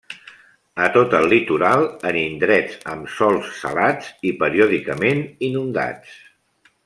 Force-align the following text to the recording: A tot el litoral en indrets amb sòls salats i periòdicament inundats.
A 0.85 0.85
tot 0.93 1.11
el 1.17 1.27
litoral 1.33 1.83
en 2.11 2.17
indrets 2.21 2.79
amb 2.95 3.11
sòls 3.19 3.53
salats 3.59 4.09
i 4.31 4.33
periòdicament 4.41 5.23
inundats. 5.51 6.19